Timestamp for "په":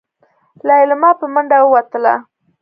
1.19-1.25